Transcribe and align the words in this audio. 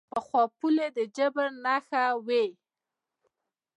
پخوا 0.13 0.43
پولې 0.57 0.87
د 0.97 0.99
جبر 1.15 1.47
نښه 1.63 2.03
وې. 2.27 2.45